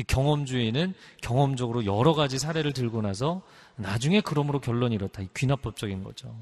[0.06, 3.42] 경험주의는 경험적으로 여러 가지 사례를 들고 나서
[3.76, 5.22] 나중에 그러므로 결론이 이렇다.
[5.36, 6.34] 귀납법적인 거죠.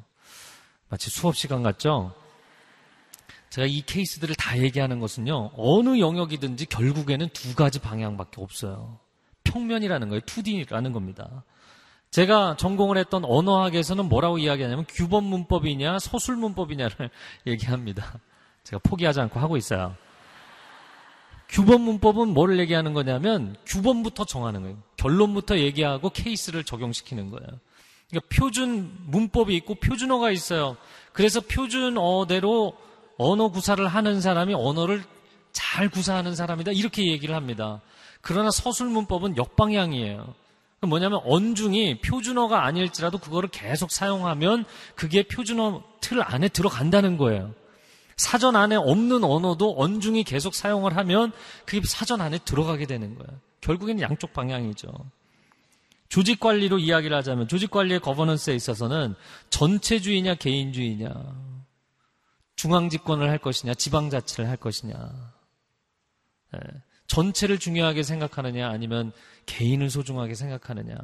[0.88, 2.14] 마치 수업 시간 같죠?
[3.50, 8.98] 제가 이 케이스들을 다 얘기하는 것은요, 어느 영역이든지 결국에는 두 가지 방향밖에 없어요.
[9.44, 10.20] 평면이라는 거예요.
[10.20, 11.44] 2D라는 겁니다.
[12.10, 17.10] 제가 전공을 했던 언어학에서는 뭐라고 이야기하냐면 규범 문법이냐 서술 문법이냐를
[17.46, 18.18] 얘기합니다.
[18.64, 19.94] 제가 포기하지 않고 하고 있어요.
[21.48, 24.76] 규범 문법은 뭐를 얘기하는 거냐면 규범부터 정하는 거예요.
[24.96, 27.46] 결론부터 얘기하고 케이스를 적용시키는 거예요.
[28.10, 30.76] 그러니까 표준 문법이 있고 표준어가 있어요.
[31.12, 32.76] 그래서 표준어대로
[33.18, 35.02] 언어 구사를 하는 사람이 언어를
[35.52, 36.72] 잘 구사하는 사람이다.
[36.72, 37.80] 이렇게 얘기를 합니다.
[38.20, 40.34] 그러나 서술 문법은 역방향이에요.
[40.82, 47.54] 뭐냐면 언중이 표준어가 아닐지라도 그거를 계속 사용하면 그게 표준어 틀 안에 들어간다는 거예요.
[48.16, 51.32] 사전 안에 없는 언어도 언중이 계속 사용을 하면
[51.64, 53.40] 그게 사전 안에 들어가게 되는 거예요.
[53.60, 54.92] 결국에는 양쪽 방향이죠.
[56.08, 59.14] 조직 관리로 이야기를 하자면 조직 관리의 거버넌스에 있어서는
[59.50, 61.12] 전체주의냐 개인주의냐
[62.56, 64.96] 중앙 집권을 할 것이냐, 지방 자치를 할 것이냐.
[66.54, 66.58] 예,
[67.06, 69.12] 전체를 중요하게 생각하느냐, 아니면
[69.46, 70.96] 개인을 소중하게 생각하느냐.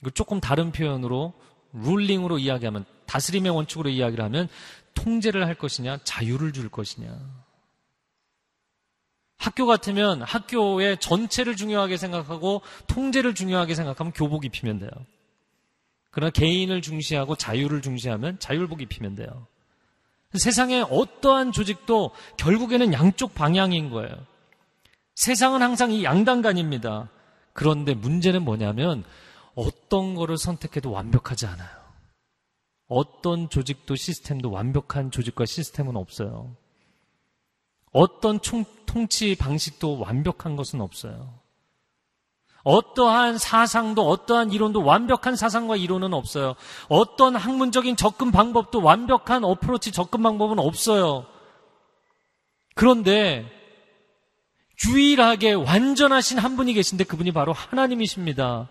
[0.00, 1.34] 이거 조금 다른 표현으로
[1.72, 4.48] 룰링으로 이야기하면 다스림의 원칙으로 이야기를 하면
[4.94, 7.18] 통제를 할 것이냐, 자유를 줄 것이냐.
[9.38, 14.90] 학교 같으면 학교의 전체를 중요하게 생각하고 통제를 중요하게 생각하면 교복 입히면 돼요.
[16.10, 19.46] 그러나 개인을 중시하고 자유를 중시하면 자율복 입히면 돼요.
[20.34, 24.14] 세상에 어떠한 조직도 결국에는 양쪽 방향인 거예요.
[25.14, 27.10] 세상은 항상 이 양단간입니다.
[27.52, 29.04] 그런데 문제는 뭐냐면
[29.54, 31.82] 어떤 거를 선택해도 완벽하지 않아요.
[32.88, 36.54] 어떤 조직도 시스템도 완벽한 조직과 시스템은 없어요.
[37.92, 41.40] 어떤 총, 통치 방식도 완벽한 것은 없어요.
[42.64, 46.54] 어떠한 사상도 어떠한 이론도 완벽한 사상과 이론은 없어요.
[46.88, 51.26] 어떤 학문적인 접근 방법도 완벽한 어프로치 접근 방법은 없어요.
[52.74, 53.61] 그런데
[54.88, 58.68] 유일하게 완전하신 한 분이 계신데 그분이 바로 하나님이십니다.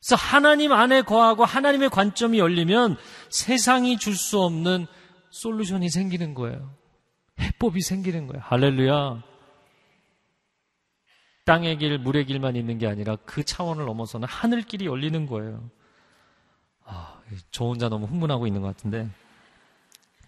[0.00, 2.96] 그래서 하나님 안에 거하고 하나님의 관점이 열리면
[3.30, 4.86] 세상이 줄 수 없는
[5.30, 6.74] 솔루션이 생기는 거예요.
[7.38, 8.42] 해법이 생기는 거예요.
[8.44, 9.22] 할렐루야.
[11.44, 15.70] 땅의 길, 물의 길만 있는 게 아니라 그 차원을 넘어서는 하늘길이 열리는 거예요.
[16.84, 19.08] 아, 저 혼자 너무 흥분하고 있는 것 같은데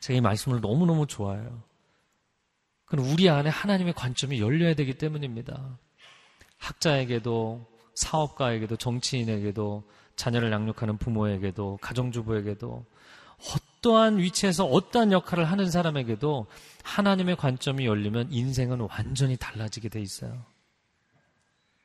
[0.01, 1.63] 제가 이 말씀을 너무너무 좋아해요.
[2.89, 5.79] 그건 우리 안에 하나님의 관점이 열려야 되기 때문입니다.
[6.59, 9.85] 학자에게도 사업가에게도 정치인에게도
[10.17, 12.85] 자녀를 양육하는 부모에게도 가정주부에게도
[13.79, 16.47] 어떠한 위치에서 어떠한 역할을 하는 사람에게도
[16.83, 20.45] 하나님의 관점이 열리면 인생은 완전히 달라지게 돼 있어요.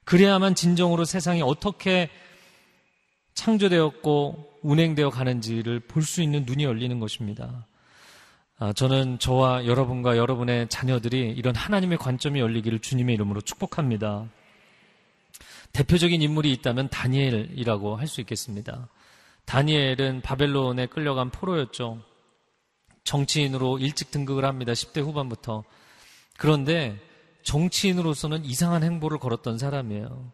[0.06, 2.10] 그래야만 진정으로 세상이 어떻게
[3.36, 7.68] 창조되었고 운행되어 가는지를 볼 수 있는 눈이 열리는 것입니다.
[8.63, 14.30] 아, 저는 저와 여러분과 여러분의 자녀들이 이런 하나님의 관점이 열리기를 주님의 이름으로 축복합니다.
[15.73, 18.88] 대표적인 인물이 있다면 다니엘이라고 할 수 있겠습니다.
[19.43, 22.06] 다니엘은 바벨론에 끌려간 포로였죠.
[23.04, 24.71] 정치인으로 일찍 등극을 합니다.
[24.71, 25.65] 10대 후반부터.
[26.38, 26.97] 그런데
[27.43, 30.32] 정치인으로서는 이상한 행보를 걸었던 사람이에요.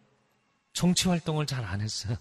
[0.73, 2.15] 정치 활동을 잘 안 했어요.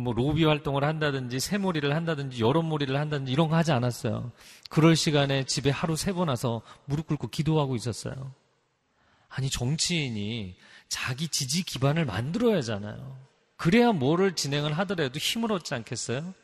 [0.00, 4.32] 뭐 로비 활동을 한다든지 새몰이를 한다든지 여론몰이를 한다든지 이런 거 하지 않았어요.
[4.70, 8.32] 그럴 시간에 집에 하루 세 번 와서 무릎 꿇고 기도하고 있었어요.
[9.28, 10.56] 아니 정치인이
[10.88, 13.18] 자기 지지 기반을 만들어야 하잖아요.
[13.56, 16.34] 그래야 뭐를 진행을 하더라도 힘을 얻지 않겠어요?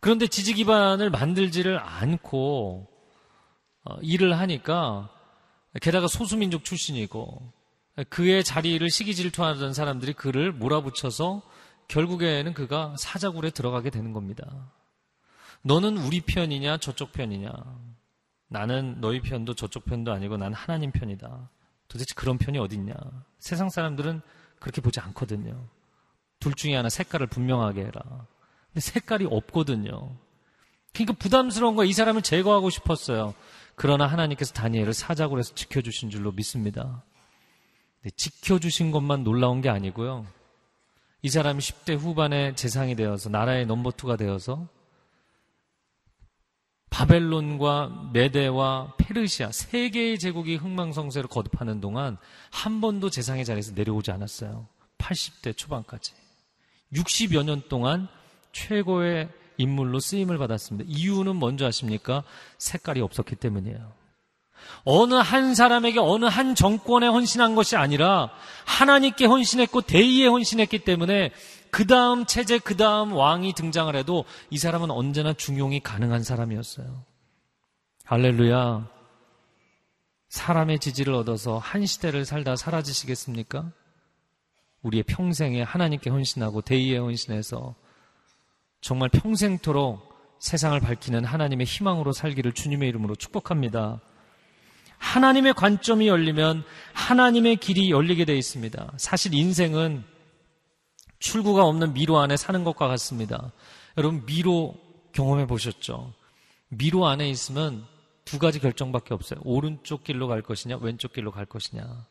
[0.00, 2.88] 그런데 지지 기반을 만들지를 않고
[3.84, 5.10] 어, 일을 하니까
[5.80, 7.52] 게다가 소수민족 출신이고
[8.08, 11.42] 그의 자리를 시기 질투하던 사람들이 그를 몰아붙여서
[11.92, 14.72] 결국에는 그가 사자굴에 들어가게 되는 겁니다.
[15.60, 17.52] 너는 우리 편이냐 저쪽 편이냐
[18.48, 21.50] 나는 너희 편도 저쪽 편도 아니고 난 하나님 편이다.
[21.88, 22.94] 도대체 그런 편이 어딨냐?
[23.38, 24.22] 세상 사람들은
[24.58, 25.68] 그렇게 보지 않거든요.
[26.40, 28.02] 둘 중에 하나 색깔을 분명하게 해라.
[28.68, 30.16] 근데 색깔이 없거든요.
[30.94, 33.34] 그러니까 부담스러운 거 이 사람을 제거하고 싶었어요.
[33.74, 37.04] 그러나 하나님께서 다니엘을 사자굴에서 지켜주신 줄로 믿습니다.
[38.16, 40.26] 지켜주신 것만 놀라운 게 아니고요.
[41.22, 44.66] 이 사람이 10대 후반에 재상이 되어서 나라의 넘버투가 되어서
[46.90, 52.18] 바벨론과 메데와 페르시아 세 개의 제국이 흥망성쇠를 거듭하는 동안
[52.50, 54.66] 한 번도 재상의 자리에서 내려오지 않았어요.
[54.98, 56.12] 80대 초반까지.
[56.92, 58.08] 60여 년 동안
[58.52, 60.90] 최고의 인물로 쓰임을 받았습니다.
[60.92, 62.24] 이유는 뭔지 아십니까?
[62.58, 64.01] 색깔이 없었기 때문이에요.
[64.84, 68.30] 어느 한 사람에게 어느 한 정권에 헌신한 것이 아니라
[68.64, 71.30] 하나님께 헌신했고 대의에 헌신했기 때문에
[71.70, 77.04] 그 다음 체제, 그 다음 왕이 등장을 해도 이 사람은 언제나 중용이 가능한 사람이었어요.
[78.04, 78.88] 할렐루야.
[80.28, 83.70] 사람의 지지를 얻어서 한 시대를 살다 사라지시겠습니까?
[84.82, 87.74] 우리의 평생에 하나님께 헌신하고 대의에 헌신해서
[88.80, 94.00] 정말 평생토록 세상을 밝히는 하나님의 희망으로 살기를 주님의 이름으로 축복합니다.
[95.12, 98.94] 하나님의 관점이 열리면 하나님의 길이 열리게 되어 있습니다.
[98.96, 100.04] 사실 인생은
[101.18, 103.52] 출구가 없는 미로 안에 사는 것과 같습니다.
[103.98, 104.74] 여러분, 미로
[105.12, 106.14] 경험해 보셨죠?
[106.68, 107.84] 미로 안에 있으면
[108.24, 109.38] 두 가지 결정밖에 없어요.
[109.44, 112.06] 오른쪽 길로 갈 것이냐, 왼쪽 길로 갈 것이냐.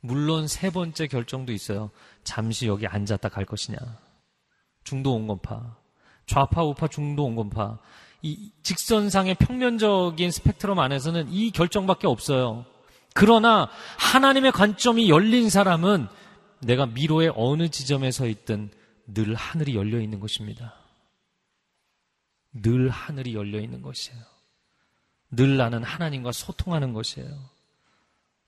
[0.00, 1.90] 물론 세 번째 결정도 있어요.
[2.24, 3.78] 잠시 여기 앉았다 갈 것이냐.
[4.82, 5.76] 중도 온건파.
[6.26, 7.78] 좌파, 우파, 중도 온건파.
[8.22, 12.66] 이 직선상의 평면적인 스펙트럼 안에서는 이 결정밖에 없어요.
[13.14, 16.08] 그러나 하나님의 관점이 열린 사람은
[16.60, 18.70] 내가 미로의 어느 지점에 서 있든
[19.06, 20.74] 늘 하늘이 열려 있는 것입니다.
[22.52, 24.20] 늘 하늘이 열려 있는 것이에요.
[25.30, 27.30] 늘 나는 하나님과 소통하는 것이에요.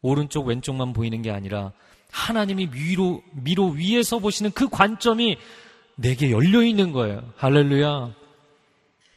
[0.03, 1.73] 오른쪽 왼쪽만 보이는 게 아니라
[2.11, 5.39] 하나님이 위로 위로 위에서 보시는 그 관점이
[5.97, 7.33] 내게 열려 있는 거예요.
[7.37, 8.22] 할렐루야.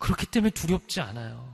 [0.05, 1.51] 그렇기 때문에 두렵지 않아요.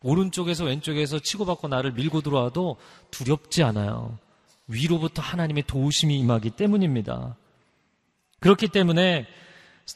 [0.00, 2.76] 오른쪽에서 왼쪽에서 치고받고 나를 밀고 들어와도
[3.10, 4.20] 두렵지 않아요.
[4.68, 7.36] 위로부터 하나님의 도우심이 임하기 때문입니다.
[8.38, 9.26] 그렇기 때문에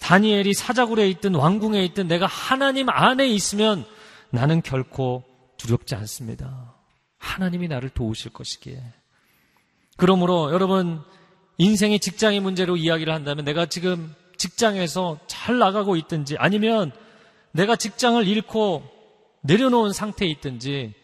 [0.00, 3.84] 다니엘이 사자굴에 있든 왕궁에 있든 내가 하나님 안에 있으면
[4.30, 5.22] 나는 결코
[5.56, 6.74] 두렵지 않습니다.
[7.18, 8.82] 하나님이 나를 도우실 것이기에.
[9.96, 11.04] 그러므로 여러분
[11.58, 16.90] 인생의 직장의 문제로 이야기를 한다면 내가 지금 직장에서 잘 나가고 있든지 아니면
[17.52, 18.82] 내가 직장을 잃고
[19.42, 20.94] 내려놓은 상태에 있든지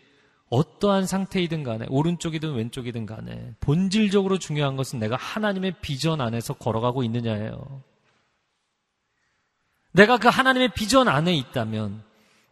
[0.48, 7.82] 어떠한 상태이든 간에 오른쪽이든 왼쪽이든 간에 본질적으로 중요한 것은 내가 하나님의 비전 안에서 걸어가고 있느냐예요.
[9.92, 12.04] 내가 그 하나님의 비전 안에 있다면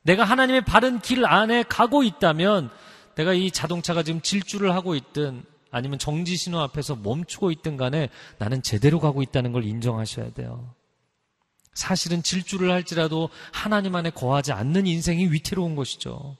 [0.02, 2.70] 내가 하나님의 바른 길 안에 가고 있다면
[3.14, 8.62] 내가 이 자동차가 지금 질주를 하고 있든 아니면 정지 신호 앞에서 멈추고 있든 간에 나는
[8.62, 10.74] 제대로 가고 있다는 걸 인정하셔야 돼요.
[11.74, 16.36] 사실은 질주를 할지라도 하나님 안에 거하지 않는 인생이 위태로운 것이죠.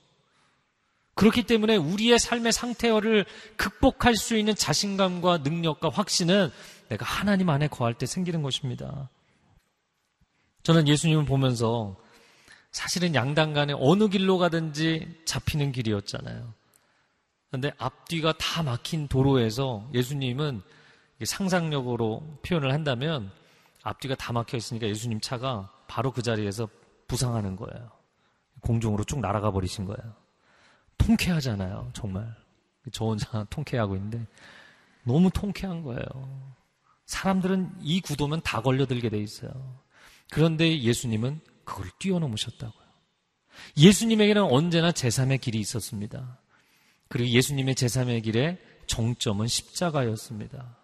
[1.15, 6.51] 그렇기 때문에 우리의 삶의 상태를 극복할 수 있는 자신감과 능력과 확신은
[6.89, 9.09] 내가 하나님 안에 거할 때 생기는 것입니다.
[10.63, 11.95] 저는 예수님을 보면서
[12.71, 16.53] 사실은 양당 간에 어느 길로 가든지 잡히는 길이었잖아요.
[17.49, 20.61] 그런데 앞뒤가 다 막힌 도로에서 예수님은
[21.23, 23.31] 상상력으로 표현을 한다면
[23.85, 26.67] 앞뒤가 다 막혀 있으니까 예수님 차가 바로 그 자리에서
[27.07, 27.91] 부상하는 거예요.
[28.61, 30.15] 공중으로 쭉 날아가 버리신 거예요.
[30.97, 32.35] 통쾌하잖아요, 정말.
[32.91, 34.25] 저 혼자 통쾌하고 있는데
[35.03, 36.55] 너무 통쾌한 거예요.
[37.05, 39.51] 사람들은 이 구도면 다 걸려들게 돼 있어요.
[40.31, 42.85] 그런데 예수님은 그걸 뛰어넘으셨다고요.
[43.77, 46.39] 예수님에게는 언제나 제3의 길이 있었습니다.
[47.07, 50.75] 그리고 예수님의 제3의 길의 정점은 십자가였습니다.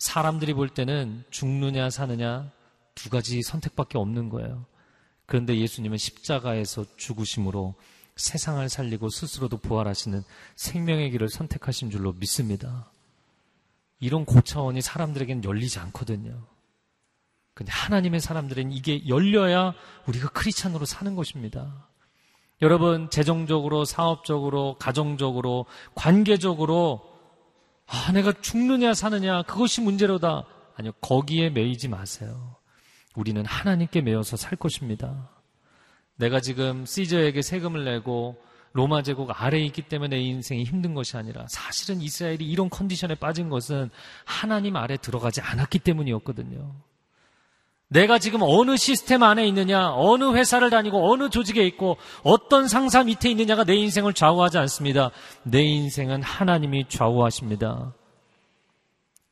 [0.00, 2.50] 사람들이 볼 때는 죽느냐 사느냐
[2.94, 4.64] 두 가지 선택밖에 없는 거예요.
[5.26, 7.74] 그런데 예수님은 십자가에서 죽으심으로
[8.16, 10.24] 세상을 살리고 스스로도 부활하시는
[10.56, 12.90] 생명의 길을 선택하신 줄로 믿습니다.
[14.00, 16.46] 이런 고차원이 사람들에게는 열리지 않거든요.
[17.52, 19.74] 근데 하나님의 사람들은 이게 열려야
[20.06, 21.88] 우리가 크리스찬으로 사는 것입니다.
[22.62, 27.09] 여러분 재정적으로, 사업적으로, 가정적으로, 관계적으로
[27.90, 30.46] 아, 내가 죽느냐 사느냐 그것이 문제로다.
[30.76, 32.56] 아니요, 거기에 매이지 마세요.
[33.16, 35.28] 우리는 하나님께 매여서 살 것입니다.
[36.14, 38.40] 내가 지금 시저에게 세금을 내고
[38.72, 43.48] 로마 제국 아래에 있기 때문에 내 인생이 힘든 것이 아니라 사실은 이스라엘이 이런 컨디션에 빠진
[43.48, 43.90] 것은
[44.24, 46.72] 하나님 아래 들어가지 않았기 때문이었거든요.
[47.90, 53.30] 내가 지금 어느 시스템 안에 있느냐, 어느 회사를 다니고 어느 조직에 있고 어떤 상사 밑에
[53.30, 55.10] 있느냐가 내 인생을 좌우하지 않습니다.
[55.42, 57.92] 내 인생은 하나님이 좌우하십니다.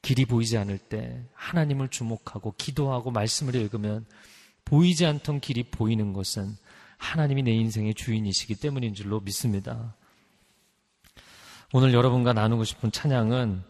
[0.02, 4.06] 길이 보이지 않을 때 하나님을 주목하고 기도하고 말씀을 읽으면
[4.64, 6.56] 보이지 않던 길이 보이는 것은
[6.96, 9.94] 하나님이 내 인생의 주인이시기 때문인 줄로 믿습니다.
[11.72, 13.62] 오늘 여러분과 나누고 싶은 찬양은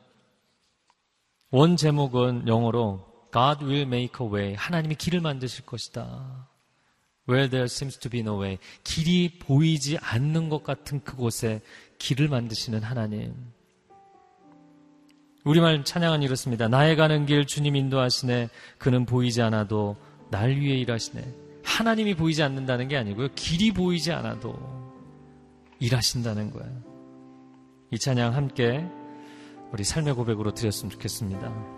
[1.50, 4.54] 원 제목은 영어로 God will make a way.
[4.54, 6.48] 하나님이 길을 만드실 것이다.
[7.28, 8.58] Where there seems to be no way.
[8.84, 11.60] 길이 보이지 않는 것 같은 그곳에
[11.98, 13.34] 길을 만드시는 하나님.
[15.44, 16.68] 우리말 찬양은 이렇습니다.
[16.68, 18.48] 나의 가는 길 주님 인도하시네.
[18.78, 19.96] 그는 보이지 않아도
[20.30, 21.22] 날 위해 일하시네.
[21.64, 23.28] 하나님이 보이지 않는다는 게 아니고요.
[23.34, 24.58] 길이 보이지 않아도
[25.80, 26.82] 일하신다는 거예요.
[27.90, 28.84] 이 찬양 함께
[29.70, 31.77] 우리 삶의 고백으로 드렸으면 좋겠습니다.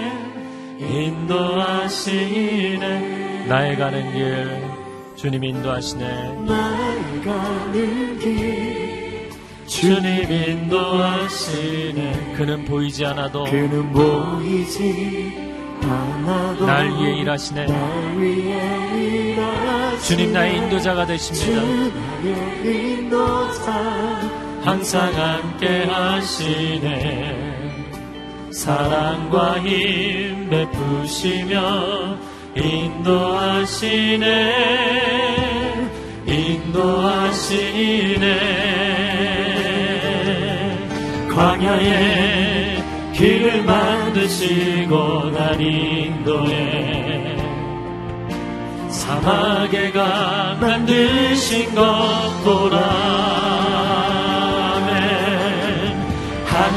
[0.89, 2.85] 인도하시네.
[3.47, 4.61] 나의 가는 길
[5.15, 6.05] 주님 인도하시네.
[6.47, 9.29] 나의 가는 길
[9.67, 12.33] 주님 인도하시네.
[12.35, 15.51] 그는 보이지 않아도 그는 보이지
[15.83, 17.65] 않아도 날 위해 일하시네.
[17.65, 19.99] 날 위해 일하시네.
[20.01, 21.45] 주님 나의 인도자가 되십니다.
[21.45, 21.51] 주
[22.23, 23.71] 나의 인도자.
[24.63, 27.50] 항상 함께 하시네
[28.51, 32.17] 사랑과 힘 베푸시며
[32.55, 34.31] 인도하시네
[36.25, 37.11] 인도하시네.
[41.33, 42.83] 광야에
[43.13, 47.37] 길을 만드시고 날 인도해
[48.89, 51.83] 사막에 가 만드신 것
[52.43, 53.40] 보라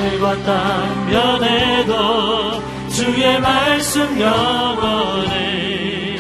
[0.05, 6.17] 하늘과 땅 면에도 주의 말씀 영원해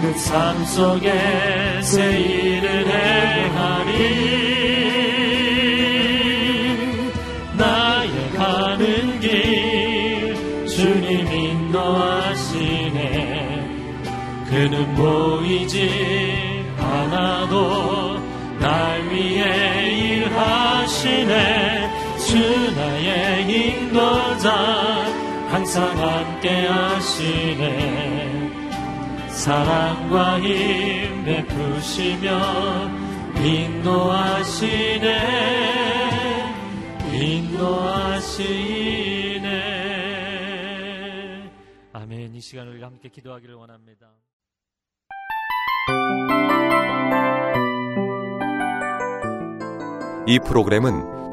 [0.00, 4.30] 그삶 속에 새 일을 행하리.
[7.58, 13.00] 나의 가는 길 주님 인도하시네.
[14.48, 18.18] 그는 보이지 않아도
[18.58, 19.90] 날 위해
[20.22, 21.79] 일하시네
[22.40, 24.50] 주 나의 인도자
[25.50, 27.68] 항상 함께 하시네
[29.28, 32.40] 사랑과 힘 베푸시며
[33.44, 35.10] 인도하시네
[37.12, 37.90] 인도하시네
[41.92, 42.34] 아멘.
[42.34, 44.06] 이 시간을 함께 기도하기를 원합니다.
[50.26, 51.19] 이 프로그램은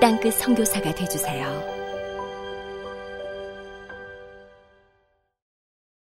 [0.00, 1.75] 땅끝 성교사가 되주세요